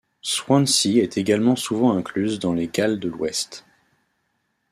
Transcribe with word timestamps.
Swansea 0.23 0.97
est 1.03 1.19
également 1.19 1.55
souvent 1.55 1.95
incluse 1.95 2.39
dans 2.39 2.53
les 2.53 2.67
Galles 2.67 2.99
de 2.99 3.07
l’Ouest. 3.07 3.67